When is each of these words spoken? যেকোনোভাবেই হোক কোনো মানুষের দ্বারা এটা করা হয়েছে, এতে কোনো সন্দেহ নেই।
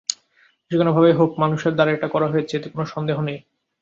যেকোনোভাবেই 0.71 1.17
হোক 1.19 1.31
কোনো 1.31 1.41
মানুষের 1.43 1.73
দ্বারা 1.75 1.91
এটা 1.93 2.07
করা 2.13 2.27
হয়েছে, 2.33 2.53
এতে 2.57 2.67
কোনো 2.73 2.85
সন্দেহ 2.93 3.17
নেই। 3.27 3.39